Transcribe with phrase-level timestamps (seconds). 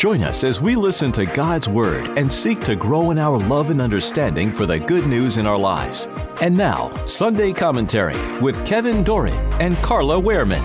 [0.00, 3.68] Join us as we listen to God's Word and seek to grow in our love
[3.68, 6.08] and understanding for the good news in our lives.
[6.40, 10.62] And now, Sunday Commentary with Kevin Doran and Carla Wehrman.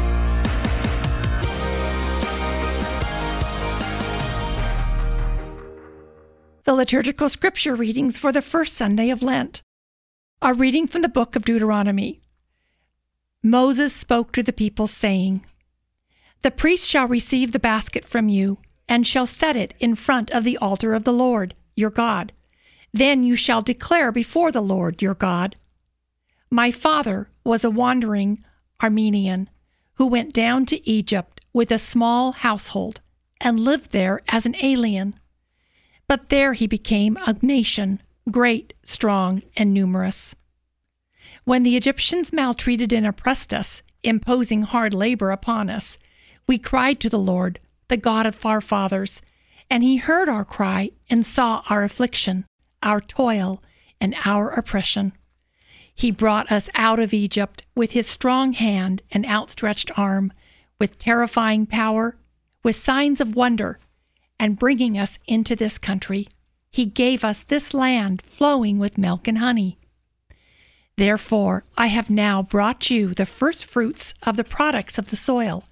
[6.64, 9.62] The liturgical scripture readings for the first Sunday of Lent.
[10.42, 12.22] A reading from the book of Deuteronomy.
[13.44, 15.46] Moses spoke to the people, saying,
[16.42, 20.44] The priest shall receive the basket from you and shall set it in front of
[20.44, 22.32] the altar of the Lord your God.
[22.94, 25.56] Then you shall declare before the Lord your God
[26.50, 28.44] My father was a wandering
[28.80, 29.48] Aramean
[29.96, 33.02] who went down to Egypt with a small household
[33.42, 35.16] and lived there as an alien.
[36.08, 40.36] But there he became a nation, great, strong, and numerous.
[41.44, 45.98] When the Egyptians maltreated and oppressed us, imposing hard labor upon us,
[46.48, 49.22] we cried to the Lord the God of our fathers,
[49.70, 52.46] and he heard our cry and saw our affliction,
[52.84, 53.62] our toil,
[54.00, 55.14] and our oppression.
[55.94, 60.34] He brought us out of Egypt with his strong hand and outstretched arm,
[60.80, 62.18] with terrifying power,
[62.64, 63.80] with signs of wonder,
[64.40, 66.28] and bringing us into this country.
[66.70, 69.78] He gave us this land flowing with milk and honey.
[70.98, 75.64] Therefore, I have now brought you the first fruits of the products of the soil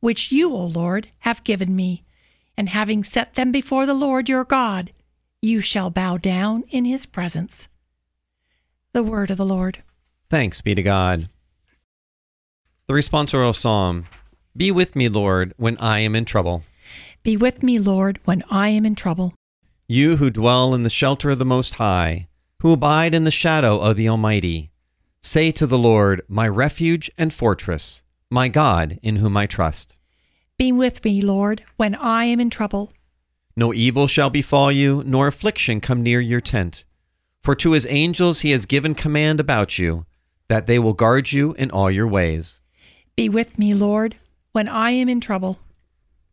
[0.00, 2.04] which you, O Lord, have given me.
[2.56, 4.92] And having set them before the Lord your God,
[5.40, 7.68] you shall bow down in his presence.
[8.92, 9.82] The word of the Lord.
[10.28, 11.28] Thanks be to God.
[12.88, 14.06] The responsorial psalm
[14.56, 16.64] Be with me, Lord, when I am in trouble.
[17.22, 19.34] Be with me, Lord, when I am in trouble.
[19.86, 22.28] You who dwell in the shelter of the Most High,
[22.60, 24.70] who abide in the shadow of the Almighty,
[25.22, 29.96] say to the Lord, My refuge and fortress my God, in whom I trust.
[30.56, 32.92] Be with me, Lord, when I am in trouble.
[33.56, 36.84] No evil shall befall you, nor affliction come near your tent.
[37.42, 40.04] For to his angels he has given command about you,
[40.48, 42.60] that they will guard you in all your ways.
[43.16, 44.16] Be with me, Lord,
[44.52, 45.58] when I am in trouble.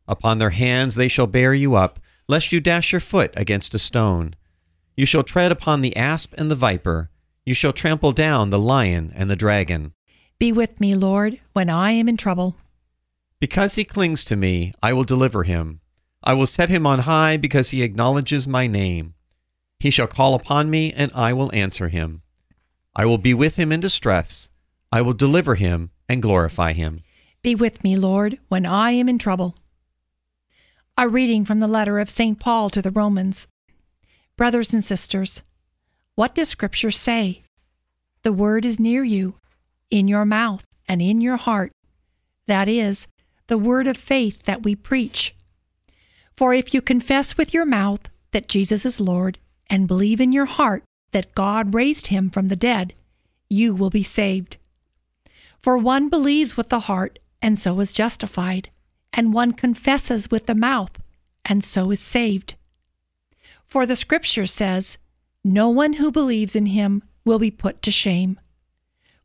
[0.07, 3.79] Upon their hands they shall bear you up, lest you dash your foot against a
[3.79, 4.35] stone.
[4.97, 7.09] You shall tread upon the asp and the viper.
[7.45, 9.93] You shall trample down the lion and the dragon.
[10.45, 12.55] Be with me, Lord, when I am in trouble.
[13.39, 15.79] Because he clings to me, I will deliver him.
[16.23, 19.15] I will set him on high because he acknowledges my name.
[19.79, 22.21] He shall call upon me, and I will answer him.
[22.95, 24.49] I will be with him in distress.
[24.91, 27.01] I will deliver him and glorify him.
[27.41, 29.55] Be with me, Lord, when I am in trouble.
[30.95, 32.39] A reading from the letter of St.
[32.39, 33.47] Paul to the Romans.
[34.37, 35.43] Brothers and sisters,
[36.13, 37.41] what does Scripture say?
[38.21, 39.39] The word is near you
[39.95, 41.71] in your mouth and in your heart.
[42.47, 43.07] That is,
[43.47, 45.33] the word of faith that we preach.
[46.35, 49.39] For if you confess with your mouth that Jesus is Lord
[49.69, 52.93] and believe in your heart that God raised him from the dead,
[53.49, 54.57] you will be saved.
[55.61, 58.69] For one believes with the heart and so is justified,
[59.13, 60.99] and one confesses with the mouth
[61.45, 62.55] and so is saved.
[63.65, 64.97] For the Scripture says,
[65.43, 68.39] No one who believes in him will be put to shame.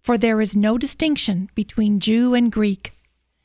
[0.01, 2.93] For there is no distinction between Jew and Greek.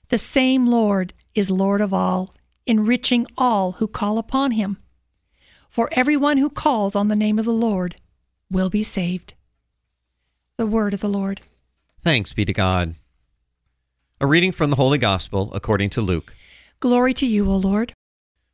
[0.09, 2.33] The same Lord is Lord of all,
[2.65, 4.77] enriching all who call upon him.
[5.69, 7.95] For everyone who calls on the name of the Lord
[8.49, 9.33] will be saved.
[10.57, 11.41] The word of the Lord.
[12.01, 12.95] Thanks be to God.
[14.21, 16.33] A reading from the Holy Gospel according to Luke.
[16.79, 17.93] Glory to you, O Lord.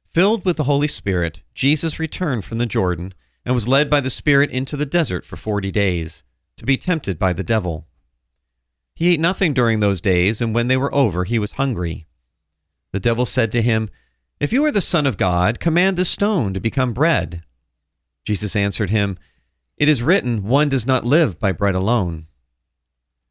[0.07, 3.13] Filled with the Holy Spirit, Jesus returned from the Jordan
[3.45, 6.23] and was led by the Spirit into the desert for forty days,
[6.57, 7.85] to be tempted by the devil.
[8.95, 12.07] He ate nothing during those days, and when they were over, he was hungry.
[12.91, 13.89] The devil said to him,
[14.39, 17.43] If you are the Son of God, command this stone to become bread.
[18.25, 19.17] Jesus answered him,
[19.77, 22.27] It is written, One does not live by bread alone.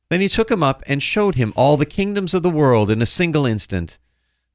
[0.09, 3.01] Then he took him up and showed him all the kingdoms of the world in
[3.01, 3.99] a single instant.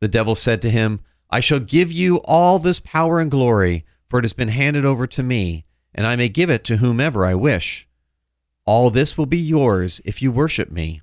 [0.01, 0.99] The devil said to him,
[1.29, 5.07] I shall give you all this power and glory, for it has been handed over
[5.07, 5.63] to me,
[5.93, 7.87] and I may give it to whomever I wish.
[8.65, 11.01] All this will be yours if you worship me.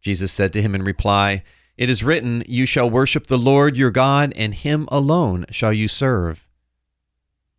[0.00, 1.44] Jesus said to him in reply,
[1.76, 5.86] It is written, You shall worship the Lord your God, and him alone shall you
[5.86, 6.48] serve.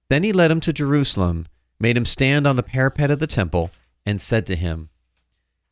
[0.09, 1.47] Then he led him to Jerusalem,
[1.79, 3.71] made him stand on the parapet of the temple,
[4.05, 4.89] and said to him,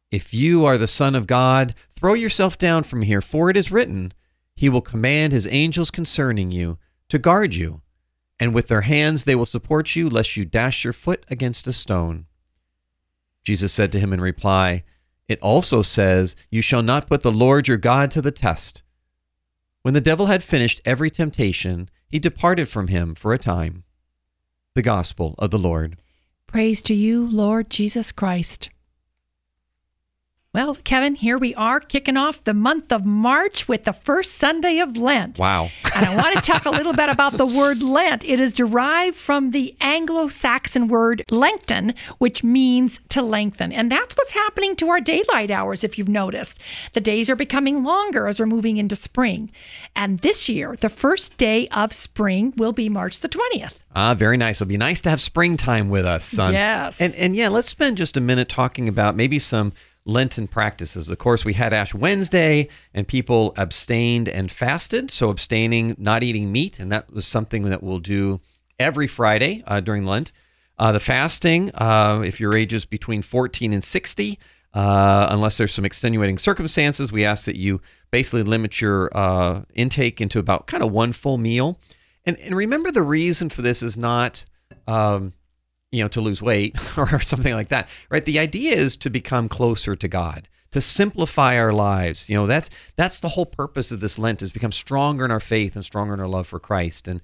[0.09, 3.71] If you are the Son of God, throw yourself down from here, for it is
[3.71, 4.13] written,
[4.55, 6.77] He will command His angels concerning you
[7.09, 7.81] to guard you,
[8.39, 11.73] and with their hands they will support you, lest you dash your foot against a
[11.73, 12.27] stone.
[13.43, 14.83] Jesus said to him in reply,
[15.27, 18.83] it also says, You shall not put the Lord your God to the test.
[19.81, 23.83] When the devil had finished every temptation, he departed from him for a time.
[24.75, 25.97] The Gospel of the Lord.
[26.47, 28.69] Praise to you, Lord Jesus Christ.
[30.53, 34.79] Well, Kevin, here we are kicking off the month of March with the first Sunday
[34.79, 35.39] of Lent.
[35.39, 35.69] Wow.
[35.95, 38.25] and I want to talk a little bit about the word Lent.
[38.25, 43.71] It is derived from the Anglo Saxon word lengthen, which means to lengthen.
[43.71, 46.59] And that's what's happening to our daylight hours, if you've noticed.
[46.91, 49.51] The days are becoming longer as we're moving into spring.
[49.95, 53.83] And this year, the first day of spring will be March the 20th.
[53.95, 54.57] Ah, very nice.
[54.59, 56.51] It'll be nice to have springtime with us, son.
[56.53, 56.99] Yes.
[56.99, 59.71] And and yeah, let's spend just a minute talking about maybe some
[60.05, 61.09] Lenten practices.
[61.09, 65.11] Of course, we had Ash Wednesday and people abstained and fasted.
[65.11, 68.41] So, abstaining, not eating meat, and that was something that we'll do
[68.79, 70.31] every Friday uh, during Lent.
[70.79, 74.39] Uh, the fasting, uh, if your age is between 14 and 60,
[74.73, 80.19] uh, unless there's some extenuating circumstances, we ask that you basically limit your uh, intake
[80.19, 81.79] into about kind of one full meal.
[82.25, 84.45] And, and remember, the reason for this is not.
[84.87, 85.33] Um,
[85.91, 88.25] you know, to lose weight or something like that, right?
[88.25, 92.29] The idea is to become closer to God, to simplify our lives.
[92.29, 95.39] You know, that's that's the whole purpose of this Lent is become stronger in our
[95.39, 97.07] faith and stronger in our love for Christ.
[97.07, 97.21] And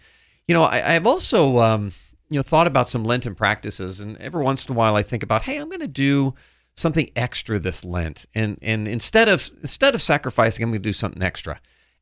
[0.47, 1.91] you know, I, have also um,
[2.29, 5.23] you know thought about some Lenten practices, and every once in a while I think
[5.23, 6.33] about, hey, I'm going to do
[6.75, 10.93] something extra this Lent, and and instead of instead of sacrificing, I'm going to do
[10.93, 11.59] something extra.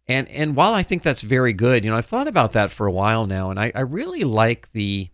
[0.07, 2.85] And and while I think that's very good, you know, I've thought about that for
[2.85, 5.09] a while now, and I, I really like the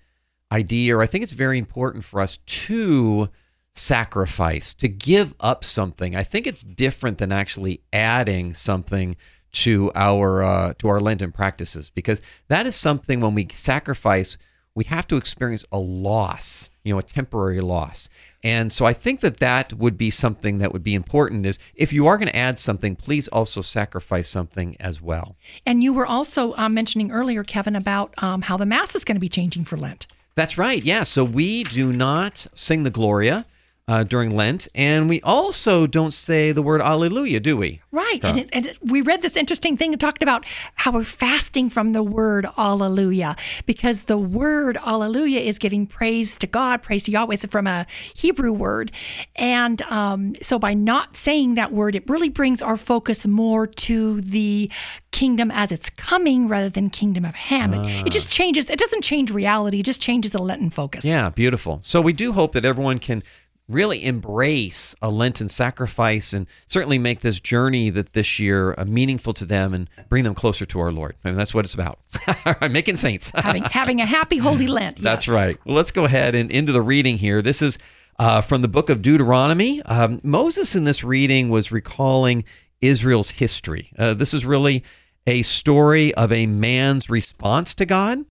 [0.52, 3.30] idea, or I think it's very important for us to
[3.74, 6.16] sacrifice, to give up something.
[6.16, 9.16] I think it's different than actually adding something
[9.52, 14.38] to our uh, to our Lenten practices because that is something when we sacrifice,
[14.76, 18.08] we have to experience a loss, you know, a temporary loss.
[18.44, 21.92] And so I think that that would be something that would be important is if
[21.92, 25.36] you are going to add something, please also sacrifice something as well.
[25.66, 29.18] And you were also uh, mentioning earlier, Kevin, about um, how the Mass is going
[29.18, 30.08] to be changing for Lent.
[30.36, 30.84] That's right.
[30.84, 31.04] Yeah.
[31.04, 33.46] So we do not sing the Gloria
[33.88, 37.82] uh, during Lent, and we also don't say the word Alleluia, do we?
[37.92, 38.20] Right.
[38.22, 38.30] Huh.
[38.30, 40.46] And, it, and it, we read this interesting thing and talked about
[40.76, 43.36] how we're fasting from the word Alleluia
[43.66, 47.34] because the word Alleluia is giving praise to God, praise to Yahweh.
[47.34, 47.86] It's from a
[48.16, 48.92] Hebrew word.
[49.36, 54.22] And um, so by not saying that word, it really brings our focus more to
[54.22, 54.72] the
[55.12, 57.74] kingdom as it's coming rather than kingdom of Ham.
[57.74, 58.32] It, it just ah.
[58.32, 61.04] changes, it doesn't change reality, it just changes the Lenten focus.
[61.04, 61.82] Yeah, beautiful.
[61.84, 63.24] So we do hope that everyone can
[63.72, 69.34] really embrace a Lenten sacrifice and certainly make this journey that this year uh, meaningful
[69.34, 71.16] to them and bring them closer to our Lord.
[71.24, 72.00] And that's what it's about.
[72.72, 73.32] Making saints.
[73.36, 75.00] having, having a happy, holy Lent.
[75.00, 75.04] Yes.
[75.04, 75.58] That's right.
[75.66, 77.42] Well, let's go ahead and into the reading here.
[77.42, 77.78] This is
[78.20, 79.82] uh, from the book of Deuteronomy.
[79.84, 82.44] Um, Moses in this reading was recalling
[82.82, 83.92] Israel's history.
[83.98, 84.84] Uh, this is really
[85.28, 88.26] a story of a man's response to God,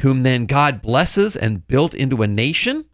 [0.00, 2.86] whom then God blesses and built into a nation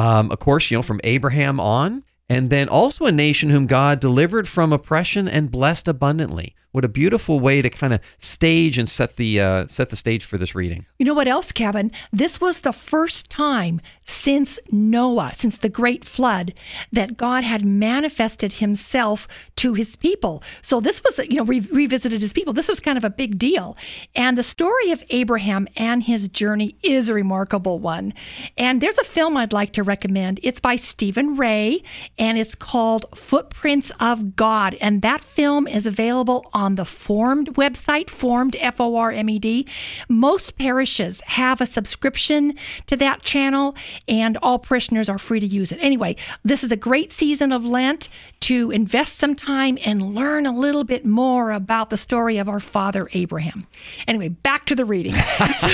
[0.00, 4.00] um, of course, you know, from Abraham on, and then also a nation whom God
[4.00, 6.54] delivered from oppression and blessed abundantly.
[6.72, 10.24] What a beautiful way to kind of stage and set the uh, set the stage
[10.24, 10.86] for this reading.
[10.98, 11.90] You know what else, Kevin?
[12.12, 16.54] This was the first time since Noah, since the great flood,
[16.92, 20.42] that God had manifested Himself to His people.
[20.62, 22.52] So this was, you know, re- revisited His people.
[22.52, 23.76] This was kind of a big deal.
[24.14, 28.12] And the story of Abraham and his journey is a remarkable one.
[28.56, 30.38] And there's a film I'd like to recommend.
[30.42, 31.82] It's by Stephen Ray,
[32.18, 34.76] and it's called Footprints of God.
[34.80, 39.38] And that film is available on the Formed website, Formed, F O R M E
[39.38, 39.66] D.
[40.08, 42.54] Most parishes have a subscription
[42.86, 43.74] to that channel,
[44.06, 45.78] and all parishioners are free to use it.
[45.80, 48.08] Anyway, this is a great season of Lent
[48.40, 52.60] to invest some time and learn a little bit more about the story of our
[52.60, 53.66] father Abraham.
[54.06, 55.14] Anyway, back to the reading.
[55.58, 55.68] so,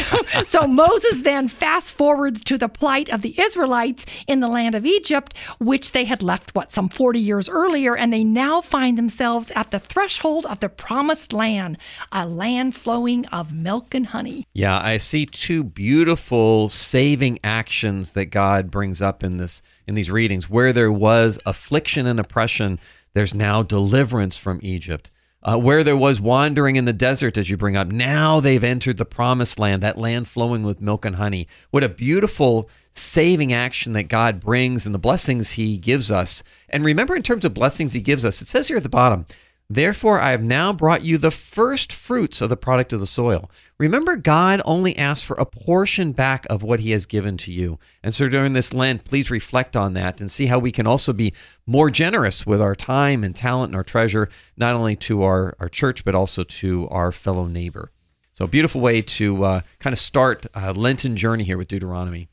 [0.44, 4.86] so Moses then fast forwards to the plight of the Israelites in the land of
[4.86, 9.50] Egypt, which they had left, what, some 40 years earlier, and they now find themselves
[9.52, 11.78] at the threshold of the promised land,
[12.12, 14.46] a land flowing of milk and honey.
[14.52, 20.10] Yeah, I see two beautiful saving actions that God brings up in this in these
[20.10, 20.50] readings.
[20.50, 22.78] Where there was affliction and oppression,
[23.14, 25.10] there's now deliverance from Egypt.
[25.42, 28.96] Uh, where there was wandering in the desert, as you bring up, now they've entered
[28.96, 31.46] the promised land, that land flowing with milk and honey.
[31.70, 36.42] What a beautiful saving action that God brings and the blessings He gives us.
[36.68, 39.26] And remember, in terms of blessings He gives us, it says here at the bottom,
[39.68, 43.50] Therefore, I have now brought you the first fruits of the product of the soil.
[43.78, 47.80] Remember, God only asks for a portion back of what He has given to you.
[48.00, 51.12] And so during this Lent, please reflect on that and see how we can also
[51.12, 51.32] be
[51.66, 55.68] more generous with our time and talent and our treasure, not only to our, our
[55.68, 57.90] church, but also to our fellow neighbor.
[58.34, 62.28] So, a beautiful way to uh, kind of start a Lenten journey here with Deuteronomy.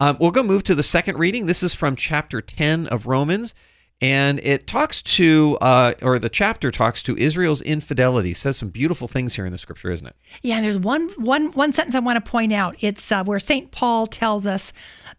[0.00, 1.46] Um, we'll go move to the second reading.
[1.46, 3.54] This is from chapter 10 of Romans
[4.00, 9.08] and it talks to uh, or the chapter talks to israel's infidelity says some beautiful
[9.08, 12.22] things here in the scripture isn't it yeah there's one one one sentence i want
[12.22, 14.72] to point out it's uh, where st paul tells us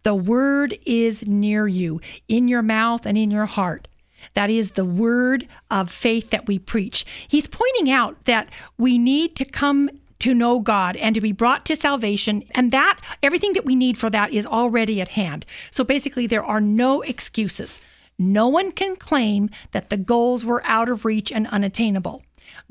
[0.03, 3.87] the word is near you in your mouth and in your heart
[4.33, 9.35] that is the word of faith that we preach he's pointing out that we need
[9.35, 9.89] to come
[10.19, 12.43] to know God and to be brought to salvation.
[12.51, 15.45] And that, everything that we need for that is already at hand.
[15.71, 17.81] So basically, there are no excuses.
[18.17, 22.23] No one can claim that the goals were out of reach and unattainable.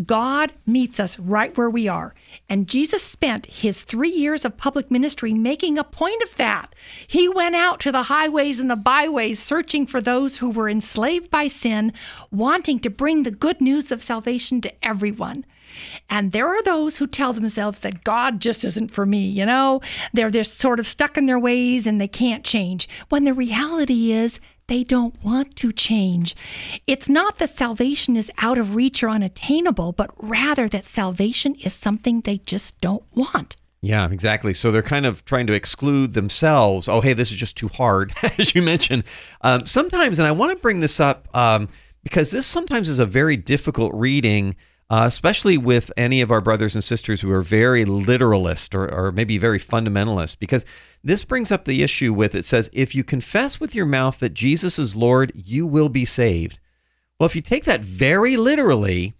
[0.06, 2.14] God meets us right where we are.
[2.48, 6.74] And Jesus spent his three years of public ministry making a point of that.
[7.06, 11.30] He went out to the highways and the byways searching for those who were enslaved
[11.30, 11.92] by sin,
[12.30, 15.44] wanting to bring the good news of salvation to everyone.
[16.08, 19.80] And there are those who tell themselves that God just isn't for me, you know?
[20.12, 22.88] They're, they're sort of stuck in their ways and they can't change.
[23.08, 26.34] When the reality is, they don't want to change.
[26.86, 31.72] It's not that salvation is out of reach or unattainable, but rather that salvation is
[31.72, 33.56] something they just don't want.
[33.82, 34.54] Yeah, exactly.
[34.54, 36.88] So they're kind of trying to exclude themselves.
[36.88, 39.04] Oh, hey, this is just too hard, as you mentioned.
[39.42, 41.68] Um, sometimes, and I want to bring this up um,
[42.02, 44.56] because this sometimes is a very difficult reading
[44.94, 49.10] uh, especially with any of our brothers and sisters who are very literalist or, or
[49.10, 50.64] maybe very fundamentalist, because
[51.02, 54.34] this brings up the issue with it says, if you confess with your mouth that
[54.34, 56.60] Jesus is Lord, you will be saved.
[57.18, 59.14] Well, if you take that very literally,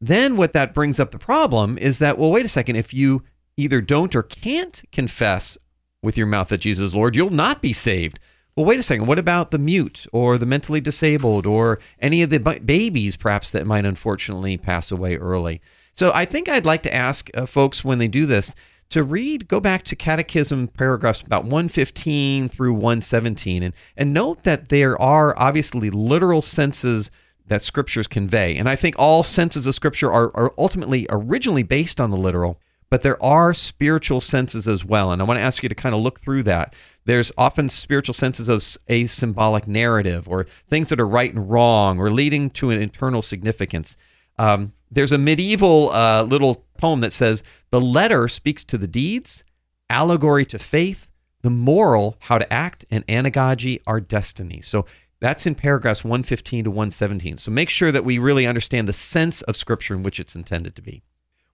[0.00, 3.22] then what that brings up the problem is that, well, wait a second, if you
[3.56, 5.56] either don't or can't confess
[6.02, 8.18] with your mouth that Jesus is Lord, you'll not be saved
[8.60, 9.06] well, wait a second.
[9.06, 13.66] What about the mute or the mentally disabled or any of the babies, perhaps, that
[13.66, 15.62] might unfortunately pass away early?
[15.94, 18.54] So I think I'd like to ask uh, folks when they do this
[18.90, 24.68] to read, go back to Catechism paragraphs about 115 through 117, and, and note that
[24.68, 27.10] there are obviously literal senses
[27.46, 28.56] that scriptures convey.
[28.56, 32.60] And I think all senses of scripture are, are ultimately originally based on the literal,
[32.90, 35.12] but there are spiritual senses as well.
[35.12, 36.74] And I want to ask you to kind of look through that.
[37.04, 41.98] There's often spiritual senses of a symbolic narrative or things that are right and wrong
[41.98, 43.96] or leading to an internal significance.
[44.38, 49.44] Um, there's a medieval uh, little poem that says the letter speaks to the deeds,
[49.88, 51.08] allegory to faith,
[51.42, 54.60] the moral, how to act, and anagogy, our destiny.
[54.60, 54.84] So
[55.20, 57.38] that's in paragraphs 115 to 117.
[57.38, 60.74] So make sure that we really understand the sense of Scripture in which it's intended
[60.76, 61.02] to be.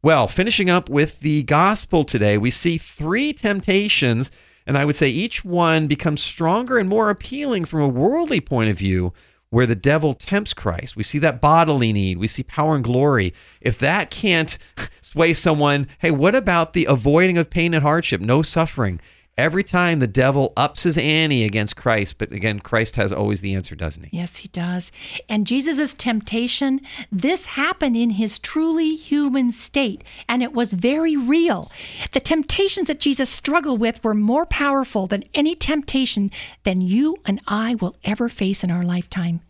[0.03, 4.31] Well, finishing up with the gospel today, we see three temptations
[4.67, 8.71] and I would say each one becomes stronger and more appealing from a worldly point
[8.71, 9.13] of view
[9.49, 10.97] where the devil tempts Christ.
[10.97, 13.33] We see that bodily need, we see power and glory.
[13.61, 14.59] If that can't
[15.01, 19.01] sway someone, hey, what about the avoiding of pain and hardship, no suffering?
[19.39, 23.55] Every time the devil ups his ante against Christ, but again, Christ has always the
[23.55, 24.17] answer, doesn't he?
[24.17, 24.91] Yes, he does.
[25.29, 26.81] And Jesus' temptation,
[27.13, 31.71] this happened in his truly human state, and it was very real.
[32.13, 36.31] The temptations that Jesus struggled with were more powerful than any temptation
[36.65, 39.43] than you and I will ever face in our lifetime.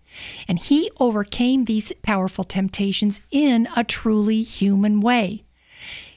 [0.49, 5.45] And he overcame these powerful temptations in a truly human way.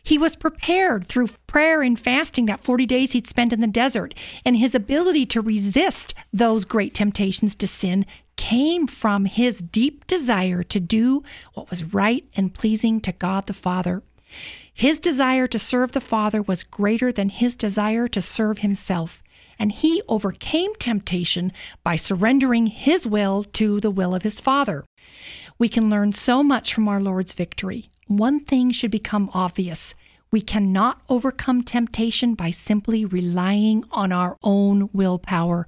[0.03, 4.13] He was prepared through prayer and fasting that 40 days he'd spent in the desert,
[4.45, 10.63] and his ability to resist those great temptations to sin came from his deep desire
[10.63, 14.01] to do what was right and pleasing to God the Father.
[14.73, 19.21] His desire to serve the Father was greater than his desire to serve himself,
[19.57, 21.51] and he overcame temptation
[21.83, 24.85] by surrendering his will to the will of his Father.
[25.57, 29.93] We can learn so much from our Lord's victory one thing should become obvious.
[30.31, 35.67] We cannot overcome temptation by simply relying on our own willpower.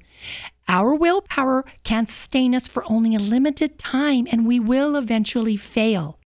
[0.67, 6.17] Our willpower can sustain us for only a limited time and we will eventually fail.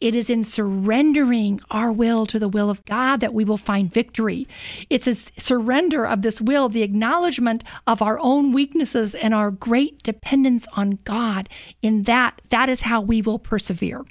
[0.00, 3.92] It is in surrendering our will to the will of God that we will find
[3.92, 4.46] victory.
[4.90, 10.02] It's a surrender of this will, the acknowledgement of our own weaknesses and our great
[10.04, 11.48] dependence on God.
[11.82, 14.04] In that, that is how we will persevere.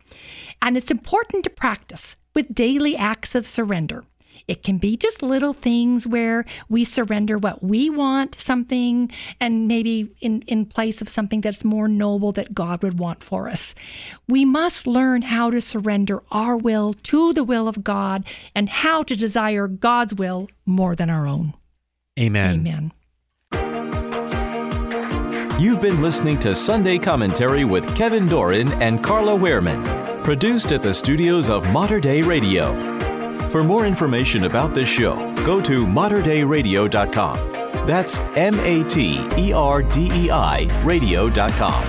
[0.62, 4.04] And it's important to practice with daily acts of surrender.
[4.48, 10.12] It can be just little things where we surrender what we want, something, and maybe
[10.22, 13.76] in, in place of something that's more noble that God would want for us.
[14.28, 18.26] We must learn how to surrender our will to the will of God
[18.56, 21.54] and how to desire God's will more than our own.
[22.20, 22.60] Amen.
[22.60, 22.92] Amen.
[25.60, 30.94] You've been listening to Sunday Commentary with Kevin Doran and Carla Wehrman, produced at the
[30.94, 32.76] studios of Mater Dei Radio.
[33.58, 37.38] For more information about this show, go to materdeiradio.com.
[37.88, 41.84] That's M A T E R D E I radio.com.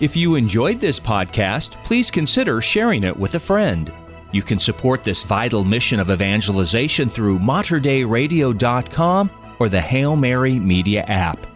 [0.00, 3.92] If you enjoyed this podcast, please consider sharing it with a friend.
[4.32, 11.04] You can support this vital mission of evangelization through materdeiradio.com or the Hail Mary Media
[11.04, 11.55] app.